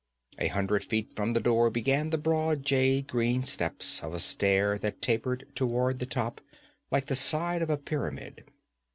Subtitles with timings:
[0.39, 4.79] A hundred feet from the door began the broad jade green steps of a stair
[4.79, 6.41] that tapered toward the top
[6.89, 8.45] like the side of a pyramid.